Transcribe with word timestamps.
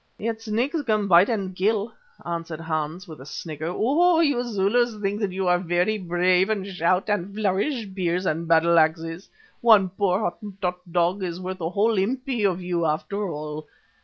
"Yet 0.17 0.41
snakes 0.41 0.81
can 0.81 1.07
bite 1.07 1.29
and 1.29 1.55
kill," 1.55 1.93
answered 2.25 2.59
Hans 2.61 3.07
with 3.07 3.21
a 3.21 3.25
snigger. 3.27 3.67
"Oh! 3.67 4.19
you 4.19 4.41
Zulus 4.43 4.95
think 4.99 5.19
that 5.21 5.31
you 5.31 5.47
are 5.47 5.59
very 5.59 5.99
brave, 5.99 6.49
and 6.49 6.65
shout 6.65 7.07
and 7.07 7.35
flourish 7.35 7.83
spears 7.85 8.25
and 8.25 8.47
battleaxes. 8.47 9.29
One 9.61 9.89
poor 9.89 10.21
Hottentot 10.21 10.79
dog 10.91 11.21
is 11.21 11.39
worth 11.39 11.61
a 11.61 11.69
whole 11.69 11.99
impi 11.99 12.43
of 12.47 12.63
you 12.63 12.87
after 12.87 13.29
all. 13.29 13.67